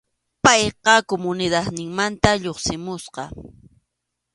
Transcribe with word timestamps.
Payqa 0.43 0.93
comunidadninmanta 1.09 2.29
lluqsimusqa. 2.43 3.23